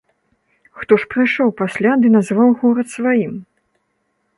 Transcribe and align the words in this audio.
Хто 0.79 0.93
ж 1.03 1.09
прыйшоў 1.11 1.53
пасля 1.61 1.91
ды 2.05 2.13
назваў 2.17 2.49
горад 2.63 2.87
сваім? 2.99 3.33